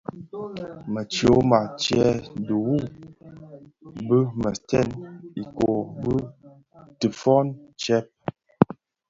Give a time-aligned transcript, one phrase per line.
[0.93, 2.05] Më tyoma tse
[2.45, 2.81] dhihuu
[4.07, 4.89] bë mèètèn
[5.41, 6.15] ikōō bi
[6.99, 7.45] dhifōn
[7.79, 8.05] tsèb.